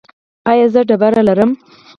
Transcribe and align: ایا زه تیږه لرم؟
ایا 0.49 0.65
زه 0.73 0.81
تیږه 0.89 1.21
لرم؟ 1.27 1.51